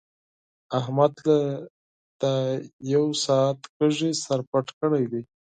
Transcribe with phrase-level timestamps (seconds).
[0.79, 1.37] احمد له
[2.21, 2.33] دا
[2.93, 5.21] يو ساعت کېږي سر پټ کړی دی.